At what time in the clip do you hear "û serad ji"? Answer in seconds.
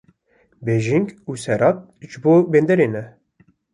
1.29-2.17